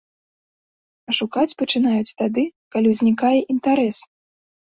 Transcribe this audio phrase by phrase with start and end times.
[1.09, 2.43] А шукаць пачынаюць тады,
[2.77, 3.97] калі ўзнікае інтарэс.